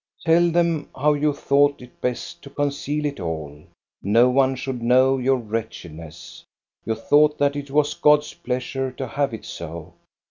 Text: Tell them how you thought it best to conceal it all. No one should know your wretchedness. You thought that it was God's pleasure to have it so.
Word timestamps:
Tell 0.25 0.49
them 0.49 0.89
how 0.95 1.13
you 1.13 1.31
thought 1.31 1.79
it 1.79 2.01
best 2.01 2.41
to 2.41 2.49
conceal 2.49 3.05
it 3.05 3.19
all. 3.19 3.61
No 4.01 4.31
one 4.31 4.55
should 4.55 4.81
know 4.81 5.19
your 5.19 5.37
wretchedness. 5.37 6.43
You 6.83 6.95
thought 6.95 7.37
that 7.37 7.55
it 7.55 7.69
was 7.69 7.93
God's 7.93 8.33
pleasure 8.33 8.91
to 8.93 9.05
have 9.05 9.31
it 9.31 9.45
so. 9.45 9.93